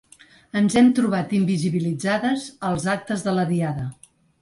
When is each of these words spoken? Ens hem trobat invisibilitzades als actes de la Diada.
Ens 0.61 0.77
hem 0.81 0.89
trobat 0.99 1.35
invisibilitzades 1.41 2.49
als 2.73 2.91
actes 2.99 3.29
de 3.31 3.39
la 3.41 3.49
Diada. 3.55 3.91